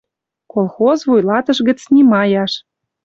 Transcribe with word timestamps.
Колхоз 0.53 0.99
вуйлатыш 1.07 1.57
гӹц 1.67 1.77
снимаяш 1.85 2.51